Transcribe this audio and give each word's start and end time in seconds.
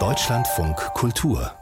Deutschlandfunk 0.00 0.76
Kultur 0.94 1.52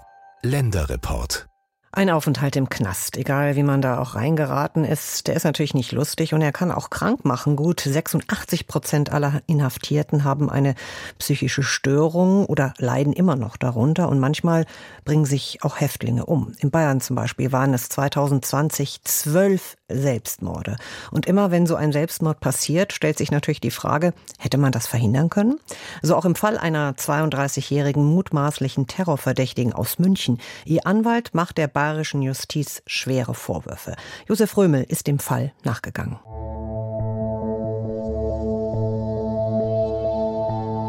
Länderreport 0.42 1.46
ein 1.94 2.08
Aufenthalt 2.08 2.56
im 2.56 2.70
Knast, 2.70 3.18
egal 3.18 3.54
wie 3.54 3.62
man 3.62 3.82
da 3.82 3.98
auch 3.98 4.14
reingeraten 4.14 4.82
ist, 4.82 5.26
der 5.26 5.36
ist 5.36 5.44
natürlich 5.44 5.74
nicht 5.74 5.92
lustig 5.92 6.32
und 6.32 6.40
er 6.40 6.50
kann 6.50 6.72
auch 6.72 6.88
krank 6.88 7.26
machen. 7.26 7.54
Gut 7.54 7.80
86 7.80 8.66
Prozent 8.66 9.12
aller 9.12 9.42
Inhaftierten 9.46 10.24
haben 10.24 10.48
eine 10.48 10.74
psychische 11.18 11.62
Störung 11.62 12.46
oder 12.46 12.72
leiden 12.78 13.12
immer 13.12 13.36
noch 13.36 13.58
darunter 13.58 14.08
und 14.08 14.20
manchmal 14.20 14.64
bringen 15.04 15.26
sich 15.26 15.58
auch 15.64 15.80
Häftlinge 15.80 16.24
um. 16.24 16.54
In 16.60 16.70
Bayern 16.70 17.02
zum 17.02 17.14
Beispiel 17.14 17.52
waren 17.52 17.74
es 17.74 17.90
2020 17.90 19.02
zwölf 19.04 19.76
Selbstmorde. 19.92 20.76
Und 21.10 21.26
immer 21.26 21.50
wenn 21.50 21.66
so 21.66 21.76
ein 21.76 21.92
Selbstmord 21.92 22.40
passiert, 22.40 22.92
stellt 22.92 23.18
sich 23.18 23.30
natürlich 23.30 23.60
die 23.60 23.70
Frage, 23.70 24.12
hätte 24.38 24.58
man 24.58 24.72
das 24.72 24.86
verhindern 24.86 25.30
können? 25.30 25.58
So 26.02 26.16
auch 26.16 26.24
im 26.24 26.34
Fall 26.34 26.58
einer 26.58 26.92
32-jährigen 26.92 28.04
mutmaßlichen 28.04 28.86
Terrorverdächtigen 28.86 29.72
aus 29.72 29.98
München. 29.98 30.38
Ihr 30.64 30.86
Anwalt 30.86 31.34
macht 31.34 31.58
der 31.58 31.68
bayerischen 31.68 32.22
Justiz 32.22 32.82
schwere 32.86 33.34
Vorwürfe. 33.34 33.96
Josef 34.28 34.56
Römel 34.56 34.84
ist 34.88 35.06
dem 35.06 35.18
Fall 35.18 35.52
nachgegangen. 35.64 36.18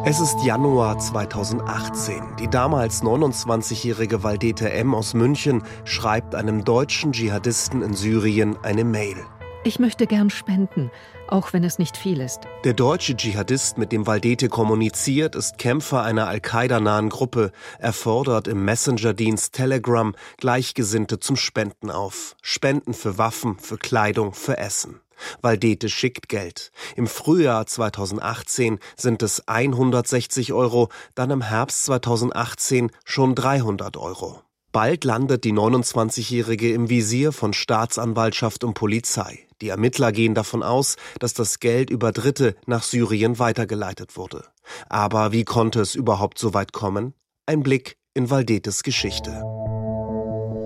Es 0.05 0.19
ist 0.19 0.43
Januar 0.43 0.99
2018. 0.99 2.35
Die 2.37 2.49
damals 2.49 3.03
29-jährige 3.03 4.21
Valdete 4.21 4.69
M. 4.69 4.93
aus 4.93 5.13
München 5.13 5.63
schreibt 5.85 6.35
einem 6.35 6.65
deutschen 6.65 7.13
Dschihadisten 7.13 7.81
in 7.81 7.93
Syrien 7.93 8.57
eine 8.63 8.83
Mail. 8.83 9.15
Ich 9.63 9.79
möchte 9.79 10.05
gern 10.05 10.29
spenden, 10.29 10.91
auch 11.29 11.53
wenn 11.53 11.63
es 11.63 11.79
nicht 11.79 11.95
viel 11.95 12.19
ist. 12.19 12.41
Der 12.65 12.73
deutsche 12.73 13.15
Dschihadist, 13.15 13.77
mit 13.77 13.93
dem 13.93 14.05
Valdete 14.05 14.49
kommuniziert, 14.49 15.35
ist 15.35 15.57
Kämpfer 15.57 16.03
einer 16.03 16.27
Al-Qaida-nahen 16.27 17.07
Gruppe. 17.07 17.53
Er 17.79 17.93
fordert 17.93 18.49
im 18.49 18.65
Messenger-Dienst 18.65 19.53
Telegram 19.53 20.13
Gleichgesinnte 20.35 21.21
zum 21.21 21.37
Spenden 21.37 21.89
auf. 21.89 22.35
Spenden 22.41 22.93
für 22.93 23.17
Waffen, 23.17 23.57
für 23.57 23.77
Kleidung, 23.77 24.33
für 24.33 24.57
Essen. 24.57 24.99
Valdete 25.41 25.89
schickt 25.89 26.29
Geld. 26.29 26.71
Im 26.95 27.07
Frühjahr 27.07 27.65
2018 27.65 28.79
sind 28.95 29.23
es 29.23 29.47
160 29.47 30.53
Euro, 30.53 30.89
dann 31.15 31.31
im 31.31 31.41
Herbst 31.41 31.85
2018 31.85 32.91
schon 33.05 33.35
300 33.35 33.97
Euro. 33.97 34.41
Bald 34.71 35.03
landet 35.03 35.43
die 35.43 35.53
29-Jährige 35.53 36.73
im 36.73 36.89
Visier 36.89 37.31
von 37.31 37.53
Staatsanwaltschaft 37.53 38.63
und 38.63 38.73
Polizei. 38.73 39.47
Die 39.61 39.69
Ermittler 39.69 40.11
gehen 40.11 40.33
davon 40.33 40.63
aus, 40.63 40.95
dass 41.19 41.35
das 41.35 41.59
Geld 41.59 41.91
über 41.91 42.11
Dritte 42.11 42.55
nach 42.65 42.81
Syrien 42.81 43.37
weitergeleitet 43.37 44.17
wurde. 44.17 44.45
Aber 44.89 45.31
wie 45.31 45.43
konnte 45.43 45.79
es 45.79 45.93
überhaupt 45.93 46.39
so 46.39 46.55
weit 46.55 46.73
kommen? 46.73 47.13
Ein 47.45 47.61
Blick 47.61 47.97
in 48.15 48.31
Valdetes 48.31 48.81
Geschichte. 48.81 49.43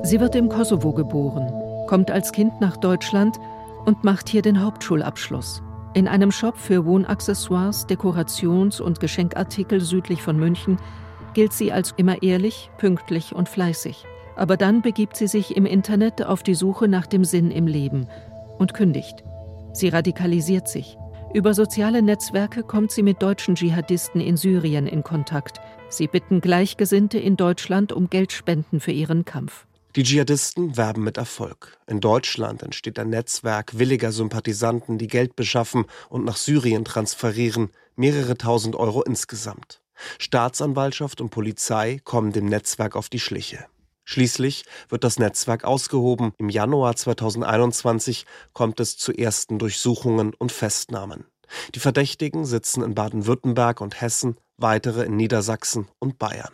Sie 0.03 0.21
wird 0.21 0.35
im 0.35 0.47
Kosovo 0.47 0.93
geboren, 0.93 1.51
kommt 1.87 2.09
als 2.09 2.31
Kind 2.31 2.61
nach 2.61 2.77
Deutschland 2.77 3.37
und 3.88 4.03
macht 4.03 4.27
hier 4.27 4.41
den 4.41 4.61
Hauptschulabschluss. 4.61 5.63
In 5.93 6.09
einem 6.09 6.30
Shop 6.30 6.57
für 6.57 6.85
Wohnaccessoires, 6.85 7.88
Dekorations- 7.88 8.81
und 8.81 8.99
Geschenkartikel 8.99 9.80
südlich 9.80 10.21
von 10.21 10.38
München 10.38 10.77
gilt 11.33 11.53
sie 11.53 11.71
als 11.71 11.93
immer 11.95 12.21
ehrlich, 12.21 12.69
pünktlich 12.77 13.33
und 13.33 13.47
fleißig. 13.47 14.03
Aber 14.35 14.58
dann 14.58 14.81
begibt 14.81 15.15
sie 15.15 15.27
sich 15.27 15.55
im 15.55 15.65
Internet 15.65 16.21
auf 16.21 16.43
die 16.43 16.53
Suche 16.53 16.89
nach 16.89 17.08
dem 17.08 17.23
Sinn 17.23 17.49
im 17.49 17.65
Leben 17.65 18.08
und 18.58 18.73
kündigt. 18.73 19.23
Sie 19.71 19.88
radikalisiert 19.88 20.67
sich. 20.67 20.97
Über 21.33 21.53
soziale 21.53 22.02
Netzwerke 22.02 22.63
kommt 22.63 22.91
sie 22.91 23.03
mit 23.03 23.21
deutschen 23.21 23.55
Dschihadisten 23.55 24.19
in 24.19 24.35
Syrien 24.35 24.85
in 24.85 25.03
Kontakt. 25.03 25.61
Sie 25.88 26.08
bitten 26.08 26.41
Gleichgesinnte 26.41 27.19
in 27.19 27.38
Deutschland 27.38 27.93
um 27.93 28.09
Geldspenden 28.09 28.81
für 28.81 28.91
ihren 28.91 29.23
Kampf. 29.23 29.66
Die 29.97 30.03
Dschihadisten 30.03 30.77
werben 30.77 31.03
mit 31.03 31.17
Erfolg. 31.17 31.79
In 31.87 32.01
Deutschland 32.01 32.61
entsteht 32.61 32.99
ein 32.99 33.09
Netzwerk 33.09 33.80
williger 33.80 34.11
Sympathisanten, 34.11 34.99
die 34.99 35.08
Geld 35.08 35.35
beschaffen 35.35 35.85
und 36.08 36.23
nach 36.23 36.37
Syrien 36.37 36.85
transferieren, 36.85 37.71
mehrere 37.95 38.37
tausend 38.37 38.75
Euro 38.75 39.02
insgesamt. 39.02 39.81
Staatsanwaltschaft 40.19 41.19
und 41.19 41.31
Polizei 41.31 41.99
kommen 42.03 42.31
dem 42.31 42.45
Netzwerk 42.45 42.95
auf 42.95 43.09
die 43.09 43.19
Schliche. 43.19 43.65
Schließlich 44.03 44.65
wird 44.87 45.03
das 45.03 45.17
Netzwerk 45.17 45.63
ausgehoben. 45.63 46.31
Im 46.37 46.49
Januar 46.49 46.95
2021 46.95 48.27
kommt 48.53 48.80
es 48.80 48.97
zu 48.97 49.11
ersten 49.11 49.57
Durchsuchungen 49.57 50.36
und 50.36 50.52
Festnahmen. 50.52 51.25
Die 51.73 51.80
Verdächtigen 51.80 52.45
sitzen 52.45 52.83
in 52.83 52.93
Baden-Württemberg 52.93 53.81
und 53.81 53.99
Hessen, 53.99 54.37
weitere 54.57 55.05
in 55.05 55.15
Niedersachsen 55.15 55.87
und 55.97 56.19
Bayern. 56.19 56.53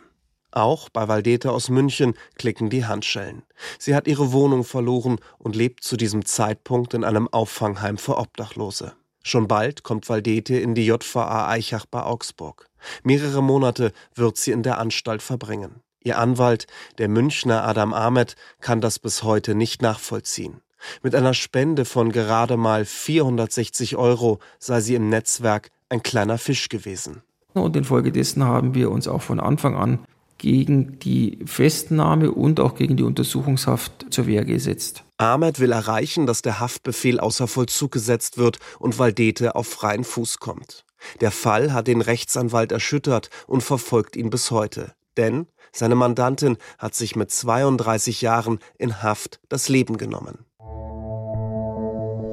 Auch 0.54 0.88
bei 0.88 1.08
Valdete 1.08 1.50
aus 1.50 1.68
München 1.68 2.14
klicken 2.36 2.70
die 2.70 2.84
Handschellen. 2.84 3.42
Sie 3.80 3.92
hat 3.92 4.06
ihre 4.06 4.30
Wohnung 4.30 4.62
verloren 4.62 5.18
und 5.36 5.56
lebt 5.56 5.82
zu 5.82 5.96
diesem 5.96 6.24
Zeitpunkt 6.24 6.94
in 6.94 7.02
einem 7.02 7.26
Auffangheim 7.26 7.98
für 7.98 8.18
Obdachlose. 8.18 8.92
Schon 9.24 9.48
bald 9.48 9.82
kommt 9.82 10.08
Valdete 10.08 10.56
in 10.56 10.76
die 10.76 10.86
JVA 10.86 11.48
Eichach 11.48 11.86
bei 11.86 12.04
Augsburg. 12.04 12.68
Mehrere 13.02 13.42
Monate 13.42 13.92
wird 14.14 14.36
sie 14.36 14.52
in 14.52 14.62
der 14.62 14.78
Anstalt 14.78 15.22
verbringen. 15.22 15.80
Ihr 16.04 16.18
Anwalt, 16.18 16.68
der 16.98 17.08
Münchner 17.08 17.64
Adam 17.64 17.92
Ahmed, 17.92 18.36
kann 18.60 18.80
das 18.80 19.00
bis 19.00 19.24
heute 19.24 19.56
nicht 19.56 19.82
nachvollziehen. 19.82 20.60
Mit 21.02 21.16
einer 21.16 21.34
Spende 21.34 21.84
von 21.84 22.12
gerade 22.12 22.56
mal 22.56 22.84
460 22.84 23.96
Euro 23.96 24.38
sei 24.60 24.80
sie 24.80 24.94
im 24.94 25.08
Netzwerk 25.08 25.70
ein 25.88 26.04
kleiner 26.04 26.38
Fisch 26.38 26.68
gewesen. 26.68 27.22
Und 27.54 27.74
infolgedessen 27.74 28.44
haben 28.44 28.74
wir 28.74 28.92
uns 28.92 29.08
auch 29.08 29.22
von 29.22 29.40
Anfang 29.40 29.74
an 29.74 30.06
gegen 30.38 30.98
die 30.98 31.38
Festnahme 31.46 32.30
und 32.30 32.60
auch 32.60 32.74
gegen 32.74 32.96
die 32.96 33.02
Untersuchungshaft 33.02 34.06
zur 34.10 34.26
Wehr 34.26 34.44
gesetzt. 34.44 35.04
Ahmed 35.16 35.60
will 35.60 35.72
erreichen, 35.72 36.26
dass 36.26 36.42
der 36.42 36.60
Haftbefehl 36.60 37.20
außer 37.20 37.46
Vollzug 37.46 37.92
gesetzt 37.92 38.38
wird 38.38 38.58
und 38.78 38.98
Valdete 38.98 39.54
auf 39.54 39.66
freien 39.66 40.04
Fuß 40.04 40.38
kommt. 40.38 40.84
Der 41.20 41.30
Fall 41.30 41.72
hat 41.72 41.86
den 41.86 42.00
Rechtsanwalt 42.00 42.72
erschüttert 42.72 43.30
und 43.46 43.62
verfolgt 43.62 44.16
ihn 44.16 44.30
bis 44.30 44.50
heute. 44.50 44.92
Denn 45.16 45.46
seine 45.72 45.94
Mandantin 45.94 46.56
hat 46.78 46.94
sich 46.94 47.16
mit 47.16 47.30
32 47.30 48.22
Jahren 48.22 48.58
in 48.78 49.02
Haft 49.02 49.40
das 49.48 49.68
Leben 49.68 49.96
genommen. 49.96 50.44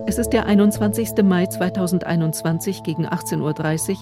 Es 0.08 0.18
ist 0.18 0.30
der 0.30 0.46
21. 0.46 1.24
Mai 1.24 1.46
2021 1.46 2.84
gegen 2.84 3.08
18.30 3.08 3.90
Uhr 3.90 3.96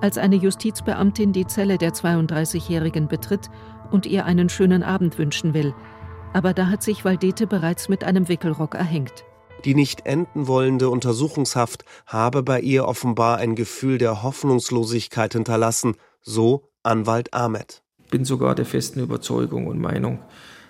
als 0.00 0.18
eine 0.18 0.36
Justizbeamtin 0.36 1.32
die 1.32 1.46
Zelle 1.46 1.78
der 1.78 1.92
32-Jährigen 1.92 3.08
betritt 3.08 3.50
und 3.90 4.06
ihr 4.06 4.24
einen 4.24 4.48
schönen 4.48 4.82
Abend 4.82 5.18
wünschen 5.18 5.54
will. 5.54 5.74
Aber 6.32 6.52
da 6.52 6.68
hat 6.68 6.82
sich 6.82 7.04
Valdete 7.04 7.46
bereits 7.46 7.88
mit 7.88 8.04
einem 8.04 8.28
Wickelrock 8.28 8.74
erhängt. 8.74 9.24
Die 9.64 9.74
nicht 9.74 10.06
enden 10.06 10.46
wollende 10.46 10.90
Untersuchungshaft 10.90 11.84
habe 12.06 12.42
bei 12.42 12.60
ihr 12.60 12.86
offenbar 12.86 13.38
ein 13.38 13.54
Gefühl 13.54 13.98
der 13.98 14.22
Hoffnungslosigkeit 14.22 15.32
hinterlassen, 15.32 15.94
so 16.20 16.68
Anwalt 16.82 17.32
Ahmed. 17.32 17.82
Ich 18.04 18.10
bin 18.10 18.24
sogar 18.24 18.54
der 18.54 18.66
festen 18.66 19.00
Überzeugung 19.00 19.66
und 19.66 19.80
Meinung, 19.80 20.20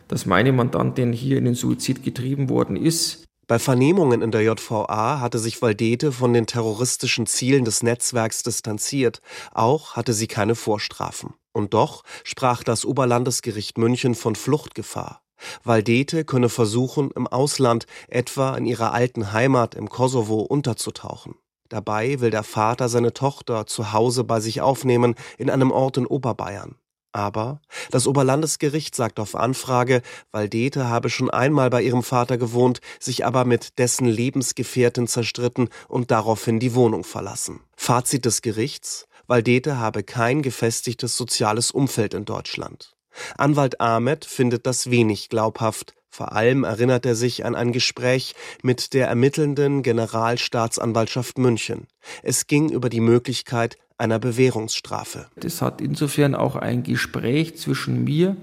dass 0.09 0.25
meine 0.25 0.53
Mandantin 0.53 1.13
hier 1.13 1.37
in 1.37 1.45
den 1.45 1.55
Suizid 1.55 2.03
getrieben 2.03 2.49
worden 2.49 2.77
ist, 2.77 3.25
bei 3.47 3.61
Vernehmungen 3.61 4.23
in 4.23 4.33
der 4.33 4.43
JVA 4.43 5.21
hatte 5.21 5.39
sich 5.39 5.63
Valdete 5.63 6.11
von 6.11 6.33
den 6.33 6.47
terroristischen 6.47 7.27
Zielen 7.27 7.65
des 7.65 7.83
Netzwerks 7.85 8.43
distanziert. 8.43 9.21
Auch 9.55 9.95
hatte 9.95 10.15
sie 10.15 10.27
keine 10.27 10.57
Vorstrafen. 10.57 11.35
Und 11.53 11.73
doch 11.73 12.03
sprach 12.25 12.65
das 12.65 12.85
Oberlandesgericht 12.85 13.79
München 13.79 14.17
von 14.17 14.35
Fluchtgefahr. 14.35 15.23
Valdete 15.63 16.25
könne 16.25 16.49
versuchen, 16.49 17.11
im 17.13 17.29
Ausland, 17.29 17.87
etwa 18.09 18.57
in 18.57 18.67
ihrer 18.67 18.93
alten 18.93 19.33
Heimat 19.33 19.77
im 19.77 19.89
Kosovo, 19.89 20.41
unterzutauchen. 20.41 21.37
Dabei 21.69 22.21
will 22.21 22.31
der 22.31 22.45
Vater 22.45 22.89
seine 22.89 23.13
Tochter 23.13 23.67
zu 23.67 23.93
Hause 23.93 24.25
bei 24.25 24.41
sich 24.41 24.61
aufnehmen, 24.61 25.15
in 25.39 25.51
einem 25.51 25.71
Ort 25.71 25.99
in 25.99 26.07
Oberbayern. 26.07 26.77
Aber 27.17 27.63
das 27.91 28.07
Oberlandesgericht 28.07 28.95
sagt 28.95 29.19
auf 29.21 29.37
Anfrage, 29.37 30.03
Valdete 30.33 30.91
habe 30.91 31.09
schon 31.09 31.31
einmal 31.31 31.71
bei 31.71 31.81
ihrem 31.81 32.03
Vater 32.03 32.37
gewohnt, 32.37 32.83
sich 33.01 33.25
aber 33.25 33.47
mit 33.47 33.79
dessen 33.79 34.07
Lebensgefährtin 34.07 35.09
zerstritten 35.09 35.71
und 35.89 36.11
daraufhin 36.11 36.61
die 36.61 36.75
Wohnung 36.75 37.05
verlassen. 37.05 37.61
Fazit 37.75 38.27
des 38.27 38.43
Gerichts, 38.43 39.07
Valdete 39.27 39.79
habe 39.79 40.03
kein 40.03 40.43
gefestigtes 40.43 41.17
soziales 41.17 41.71
Umfeld 41.71 42.13
in 42.13 42.27
Deutschland. 42.27 42.95
Anwalt 43.39 43.81
Ahmed 43.81 44.27
findet 44.27 44.67
das 44.67 44.91
wenig 44.91 45.31
glaubhaft. 45.31 45.95
Vor 46.11 46.33
allem 46.33 46.65
erinnert 46.65 47.07
er 47.07 47.15
sich 47.15 47.47
an 47.47 47.55
ein 47.55 47.73
Gespräch 47.73 48.35
mit 48.63 48.93
der 48.93 49.09
ermittelnden 49.09 49.83
Generalstaatsanwaltschaft 49.83 51.39
München. 51.39 51.87
Es 52.23 52.47
ging 52.47 52.71
über 52.71 52.91
die 52.91 53.01
Möglichkeit, 53.01 53.79
einer 53.99 54.19
Bewährungsstrafe. 54.19 55.27
Es 55.37 55.63
hat 55.63 55.81
insofern 55.81 56.35
auch 56.35 56.57
ein 56.57 56.83
Gespräch 56.83 57.57
zwischen 57.57 58.05
mir 58.05 58.37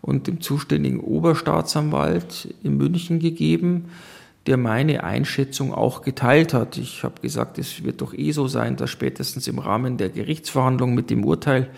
und 0.00 0.26
dem 0.26 0.40
zuständigen 0.40 1.00
Oberstaatsanwalt 1.00 2.54
in 2.62 2.76
München 2.76 3.18
gegeben, 3.20 3.90
der 4.46 4.56
meine 4.56 5.04
Einschätzung 5.04 5.74
auch 5.74 6.02
geteilt 6.02 6.54
hat. 6.54 6.78
Ich 6.78 7.04
habe 7.04 7.20
gesagt, 7.20 7.58
es 7.58 7.84
wird 7.84 8.00
doch 8.00 8.14
eh 8.14 8.32
so 8.32 8.48
sein, 8.48 8.76
dass 8.76 8.90
spätestens 8.90 9.46
im 9.46 9.58
Rahmen 9.58 9.98
der 9.98 10.08
Gerichtsverhandlung 10.08 10.94
mit 10.94 11.10
dem 11.10 11.24
Urteil 11.24 11.70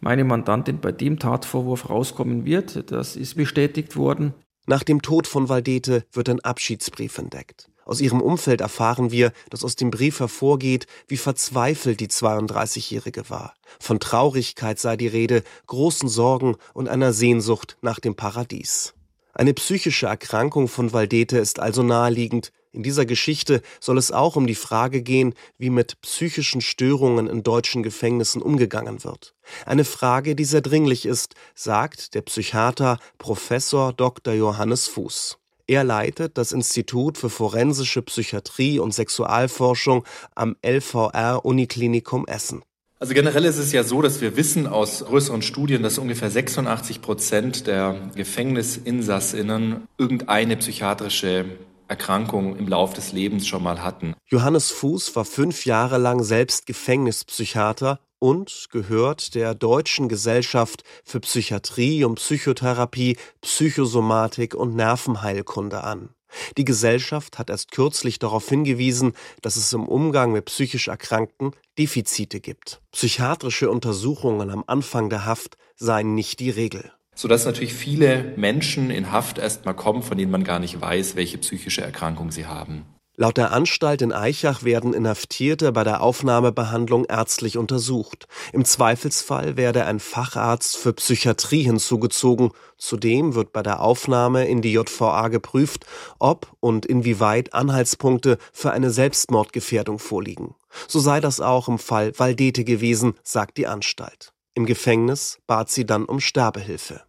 meine 0.00 0.24
Mandantin 0.24 0.80
bei 0.80 0.92
dem 0.92 1.18
Tatvorwurf 1.18 1.90
rauskommen 1.90 2.44
wird. 2.44 2.90
Das 2.90 3.16
ist 3.16 3.36
bestätigt 3.36 3.96
worden. 3.96 4.34
Nach 4.66 4.82
dem 4.82 5.02
Tod 5.02 5.26
von 5.26 5.48
Valdete 5.48 6.04
wird 6.12 6.28
ein 6.28 6.40
Abschiedsbrief 6.40 7.18
entdeckt. 7.18 7.68
Aus 7.88 8.02
ihrem 8.02 8.20
Umfeld 8.20 8.60
erfahren 8.60 9.10
wir, 9.10 9.32
dass 9.48 9.64
aus 9.64 9.74
dem 9.74 9.90
Brief 9.90 10.20
hervorgeht, 10.20 10.86
wie 11.06 11.16
verzweifelt 11.16 12.00
die 12.00 12.08
32-Jährige 12.08 13.30
war. 13.30 13.54
Von 13.80 13.98
Traurigkeit 13.98 14.78
sei 14.78 14.98
die 14.98 15.06
Rede, 15.06 15.42
großen 15.66 16.06
Sorgen 16.06 16.56
und 16.74 16.86
einer 16.86 17.14
Sehnsucht 17.14 17.78
nach 17.80 17.98
dem 17.98 18.14
Paradies. 18.14 18.92
Eine 19.32 19.54
psychische 19.54 20.04
Erkrankung 20.04 20.68
von 20.68 20.92
Valdete 20.92 21.38
ist 21.38 21.60
also 21.60 21.82
naheliegend. 21.82 22.52
In 22.72 22.82
dieser 22.82 23.06
Geschichte 23.06 23.62
soll 23.80 23.96
es 23.96 24.12
auch 24.12 24.36
um 24.36 24.46
die 24.46 24.54
Frage 24.54 25.00
gehen, 25.00 25.32
wie 25.56 25.70
mit 25.70 25.98
psychischen 26.02 26.60
Störungen 26.60 27.26
in 27.26 27.42
deutschen 27.42 27.82
Gefängnissen 27.82 28.42
umgegangen 28.42 29.02
wird. 29.02 29.34
Eine 29.64 29.86
Frage, 29.86 30.36
die 30.36 30.44
sehr 30.44 30.60
dringlich 30.60 31.06
ist, 31.06 31.36
sagt 31.54 32.14
der 32.14 32.20
Psychiater 32.20 32.98
Professor 33.16 33.94
Dr. 33.94 34.34
Johannes 34.34 34.88
Fuß. 34.88 35.38
Er 35.70 35.84
leitet 35.84 36.38
das 36.38 36.52
Institut 36.52 37.18
für 37.18 37.28
forensische 37.28 38.00
Psychiatrie 38.00 38.78
und 38.78 38.94
Sexualforschung 38.94 40.02
am 40.34 40.56
LVR 40.64 41.44
Uniklinikum 41.44 42.26
Essen. 42.26 42.62
Also 42.98 43.12
generell 43.12 43.44
ist 43.44 43.58
es 43.58 43.70
ja 43.72 43.84
so, 43.84 44.00
dass 44.00 44.22
wir 44.22 44.38
wissen 44.38 44.66
aus 44.66 45.04
größeren 45.04 45.42
Studien, 45.42 45.82
dass 45.82 45.98
ungefähr 45.98 46.30
86 46.30 47.02
Prozent 47.02 47.66
der 47.66 48.10
Gefängnisinsassinnen 48.14 49.86
irgendeine 49.98 50.56
psychiatrische 50.56 51.44
Erkrankung 51.86 52.56
im 52.56 52.66
Lauf 52.66 52.94
des 52.94 53.12
Lebens 53.12 53.46
schon 53.46 53.62
mal 53.62 53.82
hatten. 53.82 54.14
Johannes 54.26 54.70
Fuß 54.70 55.14
war 55.16 55.26
fünf 55.26 55.66
Jahre 55.66 55.98
lang 55.98 56.22
selbst 56.22 56.66
Gefängnispsychiater 56.66 58.00
und 58.18 58.68
gehört 58.70 59.34
der 59.34 59.54
Deutschen 59.54 60.08
Gesellschaft 60.08 60.82
für 61.04 61.20
Psychiatrie 61.20 62.04
und 62.04 62.16
Psychotherapie, 62.16 63.16
Psychosomatik 63.40 64.54
und 64.54 64.74
Nervenheilkunde 64.74 65.82
an. 65.84 66.10
Die 66.56 66.64
Gesellschaft 66.64 67.38
hat 67.38 67.50
erst 67.50 67.70
kürzlich 67.72 68.18
darauf 68.18 68.48
hingewiesen, 68.48 69.14
dass 69.40 69.56
es 69.56 69.72
im 69.72 69.88
Umgang 69.88 70.32
mit 70.32 70.46
psychisch 70.46 70.88
Erkrankten 70.88 71.52
Defizite 71.78 72.40
gibt. 72.40 72.82
Psychiatrische 72.92 73.70
Untersuchungen 73.70 74.50
am 74.50 74.64
Anfang 74.66 75.08
der 75.10 75.24
Haft 75.24 75.56
seien 75.76 76.14
nicht 76.14 76.40
die 76.40 76.50
Regel 76.50 76.92
sodass 77.18 77.44
natürlich 77.46 77.74
viele 77.74 78.32
Menschen 78.36 78.92
in 78.92 79.10
Haft 79.10 79.38
erstmal 79.38 79.74
kommen, 79.74 80.04
von 80.04 80.16
denen 80.16 80.30
man 80.30 80.44
gar 80.44 80.60
nicht 80.60 80.80
weiß, 80.80 81.16
welche 81.16 81.36
psychische 81.38 81.82
Erkrankung 81.82 82.30
sie 82.30 82.46
haben. 82.46 82.86
Laut 83.20 83.36
der 83.36 83.50
Anstalt 83.50 84.00
in 84.00 84.12
Eichach 84.12 84.62
werden 84.62 84.94
Inhaftierte 84.94 85.72
bei 85.72 85.82
der 85.82 86.02
Aufnahmebehandlung 86.02 87.04
ärztlich 87.04 87.58
untersucht. 87.58 88.28
Im 88.52 88.64
Zweifelsfall 88.64 89.56
werde 89.56 89.86
ein 89.86 89.98
Facharzt 89.98 90.76
für 90.76 90.92
Psychiatrie 90.92 91.64
hinzugezogen. 91.64 92.52
Zudem 92.76 93.34
wird 93.34 93.52
bei 93.52 93.64
der 93.64 93.80
Aufnahme 93.80 94.46
in 94.46 94.62
die 94.62 94.72
JVA 94.72 95.26
geprüft, 95.26 95.84
ob 96.20 96.52
und 96.60 96.86
inwieweit 96.86 97.54
Anhaltspunkte 97.54 98.38
für 98.52 98.70
eine 98.70 98.92
Selbstmordgefährdung 98.92 99.98
vorliegen. 99.98 100.54
So 100.86 101.00
sei 101.00 101.18
das 101.18 101.40
auch 101.40 101.66
im 101.66 101.80
Fall 101.80 102.12
Valdete 102.16 102.62
gewesen, 102.62 103.14
sagt 103.24 103.56
die 103.56 103.66
Anstalt. 103.66 104.32
Im 104.54 104.64
Gefängnis 104.64 105.40
bat 105.48 105.70
sie 105.70 105.84
dann 105.84 106.04
um 106.04 106.20
Sterbehilfe. 106.20 107.07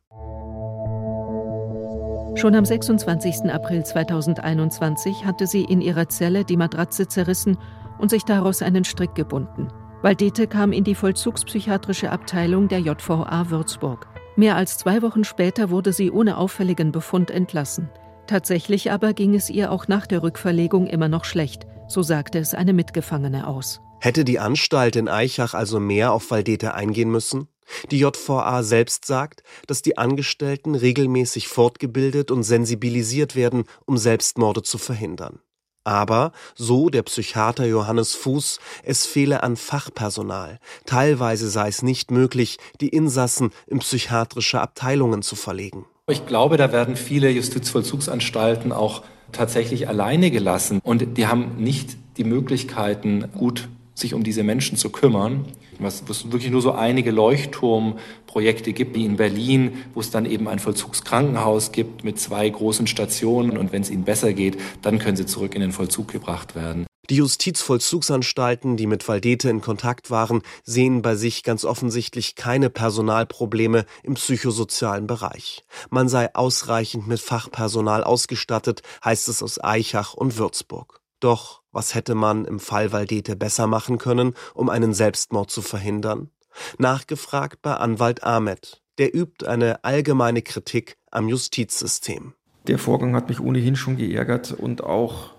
Schon 2.40 2.56
am 2.56 2.64
26. 2.64 3.52
April 3.52 3.84
2021 3.84 5.26
hatte 5.26 5.46
sie 5.46 5.66
in 5.66 5.82
ihrer 5.82 6.08
Zelle 6.08 6.46
die 6.46 6.56
Matratze 6.56 7.06
zerrissen 7.06 7.58
und 7.98 8.10
sich 8.10 8.24
daraus 8.24 8.62
einen 8.62 8.86
Strick 8.86 9.14
gebunden. 9.14 9.68
Valdete 10.04 10.48
kam 10.48 10.72
in 10.72 10.86
die 10.86 10.96
vollzugspsychiatrische 10.96 12.10
Abteilung 12.10 12.70
der 12.70 12.80
JVA 12.80 13.50
Würzburg. 13.50 14.08
Mehr 14.38 14.56
als 14.56 14.78
zwei 14.78 15.02
Wochen 15.02 15.26
später 15.26 15.70
wurde 15.70 15.92
sie 15.92 16.12
ohne 16.12 16.38
auffälligen 16.38 16.94
Befund 16.94 17.30
entlassen. 17.30 17.90
Tatsächlich 18.26 18.90
aber 18.90 19.12
ging 19.12 19.36
es 19.36 19.50
ihr 19.50 19.70
auch 19.70 19.90
nach 19.90 20.08
der 20.08 20.24
Rückverlegung 20.24 20.88
immer 20.88 21.10
noch 21.10 21.26
schlecht, 21.26 21.68
so 21.90 22.04
sagte 22.04 22.40
es 22.40 22.54
eine 22.54 22.72
Mitgefangene 22.72 23.48
aus. 23.48 23.82
Hätte 24.00 24.24
die 24.24 24.40
Anstalt 24.40 24.96
in 24.96 25.10
Eichach 25.10 25.56
also 25.56 25.82
mehr 25.82 26.14
auf 26.14 26.32
Valdete 26.32 26.74
eingehen 26.74 27.12
müssen? 27.12 27.50
Die 27.92 28.00
JVA 28.00 28.63
selbst 28.63 29.06
sagt, 29.06 29.44
dass 29.68 29.81
die 29.81 29.98
Angestellten 29.98 30.75
regelmäßig 30.75 31.48
fortgebildet 31.48 32.31
und 32.31 32.44
sensibilisiert 32.44 33.36
werden, 33.36 33.66
um 33.86 33.98
Selbstmorde 33.98 34.63
zu 34.63 34.77
verhindern. 34.77 35.39
Aber, 35.83 36.33
so 36.56 36.89
der 36.89 37.04
Psychiater 37.04 37.66
Johannes 37.66 38.13
Fuß, 38.13 38.60
es 38.83 39.06
fehle 39.06 39.44
an 39.44 39.56
Fachpersonal. 39.56 40.60
Teilweise 40.86 41.50
sei 41.50 41.69
es 41.69 41.81
nicht 41.81 42.12
möglich, 42.12 42.57
die 42.80 42.89
Insassen 42.89 43.51
in 43.66 43.80
psychiatrische 43.80 44.62
Abteilungen 44.62 45.21
zu 45.21 45.36
verlegen. 45.36 45.86
Ich 46.07 46.25
glaube, 46.25 46.57
da 46.57 46.71
werden 46.71 46.95
viele 46.95 47.30
Justizvollzugsanstalten 47.30 48.71
auch 48.71 49.04
tatsächlich 49.31 49.88
alleine 49.88 50.31
gelassen 50.31 50.80
und 50.83 51.18
die 51.18 51.27
haben 51.27 51.56
nicht 51.57 51.98
die 52.18 52.24
Möglichkeiten, 52.24 53.30
gut 53.38 53.69
sich 54.00 54.13
um 54.13 54.24
diese 54.24 54.44
Menschen 54.44 54.78
zu 54.78 54.90
kümmern. 54.90 55.46
Was, 55.80 56.04
es 56.10 56.31
wirklich 56.31 56.51
nur 56.51 56.62
so 56.62 56.74
einige 56.74 57.12
Leuchtturmprojekte 57.12 58.74
gibt, 58.74 58.96
wie 58.96 59.06
in 59.06 59.16
Berlin, 59.16 59.74
wo 59.94 60.01
es 60.01 60.12
dann 60.12 60.25
eben 60.25 60.48
ein 60.48 60.60
Vollzugskrankenhaus 60.60 61.72
gibt 61.72 62.04
mit 62.04 62.19
zwei 62.19 62.50
großen 62.50 62.88
Stationen. 62.88 63.57
Und 63.57 63.72
wenn 63.72 63.81
es 63.81 63.90
ihnen 63.90 64.04
besser 64.04 64.34
geht, 64.34 64.57
dann 64.81 65.00
können 65.00 65.18
sie 65.18 65.25
zurück 65.25 65.56
in 65.56 65.62
den 65.62 65.72
Vollzug 65.72 66.10
gebracht 66.10 66.56
werden. 66.56 66.86
Die 67.10 67.16
Justizvollzugsanstalten, 67.16 68.78
die 68.78 68.86
mit 68.86 69.07
Valdete 69.07 69.50
in 69.50 69.62
Kontakt 69.62 70.12
waren, 70.12 70.44
sehen 70.63 71.02
bei 71.02 71.16
sich 71.16 71.42
ganz 71.42 71.66
offensichtlich 71.66 72.36
keine 72.36 72.69
Personalprobleme 72.69 73.86
im 74.04 74.13
psychosozialen 74.13 75.07
Bereich. 75.07 75.63
Man 75.90 76.07
sei 76.07 76.36
ausreichend 76.36 77.07
mit 77.07 77.19
Fachpersonal 77.19 78.04
ausgestattet, 78.04 78.84
heißt 79.04 79.28
es 79.28 79.42
aus 79.42 79.63
Eichach 79.63 80.13
und 80.13 80.38
Würzburg. 80.38 80.99
Doch 81.19 81.62
was 81.71 81.95
hätte 81.95 82.16
man 82.16 82.45
im 82.45 82.60
Fall 82.60 82.92
Valdete 82.92 83.36
besser 83.36 83.68
machen 83.68 83.98
können, 83.98 84.33
um 84.54 84.69
einen 84.69 84.94
Selbstmord 84.94 85.51
zu 85.51 85.62
verhindern? 85.62 86.30
Nachgefragt 86.77 87.62
bei 87.62 87.75
Anwalt 87.75 88.24
Ahmed. 88.24 88.81
Der 88.98 89.16
übt 89.16 89.45
eine 89.45 89.83
allgemeine 89.83 90.42
Kritik 90.42 90.98
am 91.12 91.30
Justizsystem. 91.30 92.33
Der 92.68 92.80
Vorgang 92.80 93.16
hat 93.16 93.30
mich 93.30 93.39
ohnehin 93.39 93.75
schon 93.75 93.98
geärgert 93.98 94.51
und 94.51 94.83
auch 94.83 95.31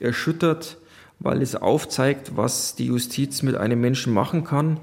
erschüttert, 0.00 0.78
weil 1.18 1.42
es 1.42 1.54
aufzeigt, 1.54 2.36
was 2.36 2.74
die 2.74 2.86
Justiz 2.86 3.42
mit 3.42 3.56
einem 3.56 3.80
Menschen 3.80 4.12
machen 4.12 4.44
kann 4.44 4.80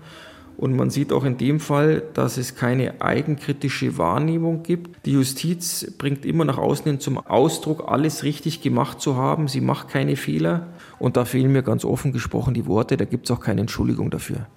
und 0.60 0.76
man 0.76 0.90
sieht 0.90 1.14
auch 1.14 1.24
in 1.24 1.38
dem 1.38 1.62
Fall, 1.62 2.04
dass 2.14 2.36
es 2.36 2.54
keine 2.54 3.00
eigenkritische 3.00 3.98
Wahrnehmung 3.98 4.62
gibt. 4.62 5.06
Die 5.06 5.14
Justiz 5.14 5.90
bringt 5.98 6.26
immer 6.26 6.44
nach 6.44 6.58
außen 6.58 6.84
hin 6.84 7.00
zum 7.00 7.18
Ausdruck, 7.18 7.86
alles 7.88 8.24
richtig 8.24 8.62
gemacht 8.62 9.00
zu 9.00 9.16
haben. 9.16 9.48
Sie 9.48 9.62
macht 9.62 9.88
keine 9.88 10.18
Fehler. 10.18 10.68
Und 11.00 11.16
da 11.16 11.24
fehlen 11.24 11.54
mir 11.54 11.64
ganz 11.64 11.86
offen 11.86 12.12
gesprochen 12.12 12.54
die 12.54 12.66
Worte. 12.66 12.98
Da 12.98 13.06
gibt 13.06 13.30
es 13.30 13.32
auch 13.32 13.40
keine 13.40 13.62
Entschuldigung 13.62 14.12
dafür. 14.12 14.48